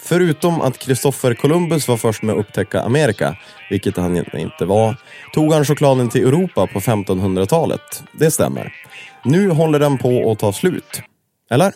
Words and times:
Förutom 0.00 0.60
att 0.60 0.78
Kristoffer 0.78 1.34
Columbus 1.34 1.88
var 1.88 1.96
först 1.96 2.22
med 2.22 2.34
att 2.34 2.40
upptäcka 2.40 2.80
Amerika, 2.80 3.36
vilket 3.70 3.96
han 3.96 4.16
inte 4.16 4.64
var, 4.64 4.96
tog 5.32 5.52
han 5.52 5.64
chokladen 5.64 6.08
till 6.08 6.26
Europa 6.26 6.66
på 6.66 6.80
1500-talet. 6.80 8.02
Det 8.12 8.30
stämmer. 8.30 8.72
Nu 9.24 9.50
håller 9.50 9.78
den 9.78 9.98
på 9.98 10.30
att 10.30 10.38
ta 10.38 10.52
slut. 10.52 11.02
Eller? 11.50 11.72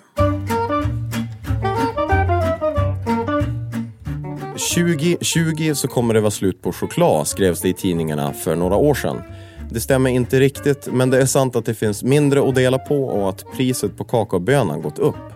2020 4.75 5.75
så 5.75 5.89
kommer 5.89 6.15
det 6.15 6.21
vara 6.21 6.31
slut 6.31 6.63
på 6.63 6.73
choklad, 6.73 7.27
skrevs 7.27 7.61
det 7.61 7.69
i 7.69 7.75
tidningarna 7.75 8.33
för 8.33 8.57
några 8.57 8.77
år 8.77 8.95
sedan. 8.95 9.23
Det 9.71 9.81
stämmer 9.81 10.11
inte 10.11 10.41
riktigt, 10.41 10.89
men 10.93 11.11
det 11.11 11.23
är 11.23 11.27
sant 11.27 11.57
att 11.57 11.65
det 11.65 11.75
finns 11.75 12.03
mindre 12.03 12.49
att 12.49 12.55
dela 12.55 12.79
på 12.79 13.05
och 13.05 13.29
att 13.29 13.45
priset 13.57 13.97
på 13.97 14.05
kakaobönan 14.05 14.83
gått 14.83 14.99
upp. 14.99 15.32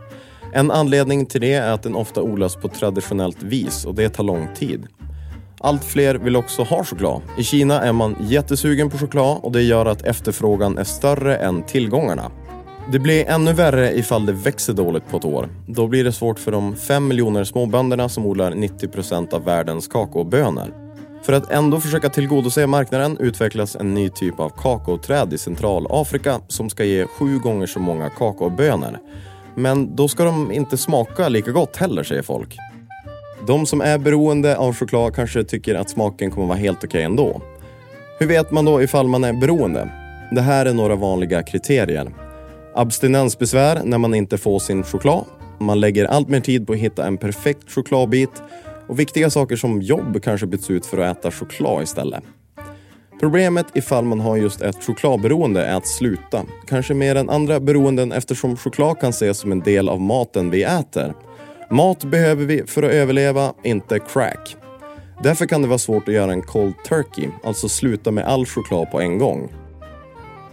En 0.52 0.70
anledning 0.70 1.26
till 1.26 1.40
det 1.40 1.52
är 1.52 1.72
att 1.72 1.82
den 1.82 1.94
ofta 1.94 2.22
odlas 2.22 2.56
på 2.56 2.68
traditionellt 2.68 3.42
vis 3.42 3.84
och 3.84 3.94
det 3.94 4.08
tar 4.08 4.24
lång 4.24 4.48
tid. 4.54 4.86
Allt 5.60 5.84
fler 5.84 6.14
vill 6.14 6.36
också 6.36 6.62
ha 6.62 6.84
choklad. 6.84 7.22
I 7.38 7.44
Kina 7.44 7.82
är 7.82 7.92
man 7.92 8.16
jättesugen 8.20 8.90
på 8.90 8.98
choklad 8.98 9.38
och 9.42 9.52
det 9.52 9.62
gör 9.62 9.86
att 9.86 10.02
efterfrågan 10.02 10.78
är 10.78 10.84
större 10.84 11.36
än 11.36 11.62
tillgångarna. 11.62 12.30
Det 12.92 12.98
blir 12.98 13.26
ännu 13.26 13.52
värre 13.52 13.92
ifall 13.92 14.26
det 14.26 14.32
växer 14.32 14.72
dåligt 14.72 15.08
på 15.10 15.16
ett 15.16 15.24
år. 15.24 15.48
Då 15.68 15.86
blir 15.86 16.04
det 16.04 16.12
svårt 16.12 16.38
för 16.38 16.52
de 16.52 16.76
5 16.76 17.08
miljoner 17.08 17.44
småbönderna 17.44 18.08
som 18.08 18.26
odlar 18.26 18.52
90% 18.52 19.34
av 19.34 19.44
världens 19.44 19.88
kakaobönor. 19.88 20.74
För 21.22 21.32
att 21.32 21.50
ändå 21.50 21.80
försöka 21.80 22.08
tillgodose 22.08 22.66
marknaden 22.66 23.18
utvecklas 23.20 23.76
en 23.76 23.94
ny 23.94 24.08
typ 24.08 24.40
av 24.40 24.50
kakaoträd 24.50 25.32
i 25.32 25.38
Centralafrika 25.38 26.40
som 26.48 26.70
ska 26.70 26.84
ge 26.84 27.06
sju 27.06 27.38
gånger 27.38 27.66
så 27.66 27.78
många 27.80 28.10
kakaobönor. 28.10 28.98
Men 29.56 29.96
då 29.96 30.08
ska 30.08 30.24
de 30.24 30.52
inte 30.52 30.76
smaka 30.76 31.28
lika 31.28 31.50
gott 31.50 31.76
heller, 31.76 32.02
säger 32.02 32.22
folk. 32.22 32.56
De 33.46 33.66
som 33.66 33.80
är 33.80 33.98
beroende 33.98 34.56
av 34.56 34.74
choklad 34.74 35.14
kanske 35.14 35.44
tycker 35.44 35.74
att 35.74 35.90
smaken 35.90 36.30
kommer 36.30 36.46
vara 36.46 36.58
helt 36.58 36.78
okej 36.78 36.88
okay 36.88 37.02
ändå. 37.02 37.42
Hur 38.18 38.26
vet 38.26 38.50
man 38.50 38.64
då 38.64 38.82
ifall 38.82 39.08
man 39.08 39.24
är 39.24 39.32
beroende? 39.32 39.88
Det 40.30 40.40
här 40.40 40.66
är 40.66 40.74
några 40.74 40.94
vanliga 40.94 41.42
kriterier. 41.42 42.12
Abstinensbesvär 42.74 43.80
när 43.84 43.98
man 43.98 44.14
inte 44.14 44.38
får 44.38 44.58
sin 44.58 44.82
choklad. 44.82 45.24
Man 45.58 45.80
lägger 45.80 46.04
allt 46.04 46.28
mer 46.28 46.40
tid 46.40 46.66
på 46.66 46.72
att 46.72 46.78
hitta 46.78 47.06
en 47.06 47.18
perfekt 47.18 47.70
chokladbit 47.70 48.42
och 48.88 49.00
viktiga 49.00 49.30
saker 49.30 49.56
som 49.56 49.82
jobb 49.82 50.22
kanske 50.22 50.46
byts 50.46 50.70
ut 50.70 50.86
för 50.86 50.98
att 50.98 51.18
äta 51.18 51.30
choklad 51.30 51.82
istället. 51.82 52.24
Problemet 53.20 53.66
ifall 53.74 54.04
man 54.04 54.20
har 54.20 54.36
just 54.36 54.62
ett 54.62 54.84
chokladberoende 54.84 55.64
är 55.64 55.76
att 55.76 55.86
sluta. 55.86 56.42
Kanske 56.66 56.94
mer 56.94 57.14
än 57.14 57.30
andra 57.30 57.60
beroenden 57.60 58.12
eftersom 58.12 58.56
choklad 58.56 59.00
kan 59.00 59.10
ses 59.10 59.38
som 59.38 59.52
en 59.52 59.60
del 59.60 59.88
av 59.88 60.00
maten 60.00 60.50
vi 60.50 60.62
äter. 60.62 61.14
Mat 61.70 62.04
behöver 62.04 62.44
vi 62.44 62.62
för 62.66 62.82
att 62.82 62.92
överleva, 62.92 63.52
inte 63.64 63.98
crack. 63.98 64.56
Därför 65.22 65.46
kan 65.46 65.62
det 65.62 65.68
vara 65.68 65.78
svårt 65.78 66.08
att 66.08 66.14
göra 66.14 66.32
en 66.32 66.42
cold 66.42 66.74
turkey, 66.88 67.28
alltså 67.44 67.68
sluta 67.68 68.10
med 68.10 68.24
all 68.24 68.46
choklad 68.46 68.90
på 68.90 69.00
en 69.00 69.18
gång. 69.18 69.52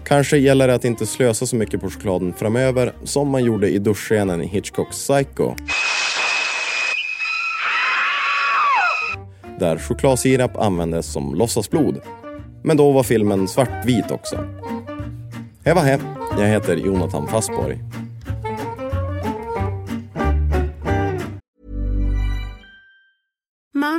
Kanske 0.04 0.38
gäller 0.38 0.68
det 0.68 0.74
att 0.74 0.86
inte 0.86 1.06
slösa 1.06 1.46
så 1.46 1.56
mycket 1.56 1.82
på 1.82 1.90
chokladen 1.90 2.34
framöver 2.34 2.94
som 3.04 3.30
man 3.30 3.44
gjorde 3.44 3.70
i 3.70 3.80
duschscenen 3.80 4.42
i 4.42 4.48
Hitchcocks 4.48 4.98
Psycho. 4.98 5.56
Där 9.60 9.78
chokladsirap 9.78 10.58
användes 10.58 11.12
som 11.12 11.36
låtsasblod. 11.36 12.02
Men 12.64 12.78
då 12.78 12.92
var 12.92 13.04
filmen 13.04 13.48
svartvit 13.48 14.12
också. 14.12 14.36
Hej 15.66 15.76
vad 15.76 16.00
jag 16.40 16.48
heter 16.48 16.78
Jonathan 16.78 17.28
Fassborg. 17.28 17.80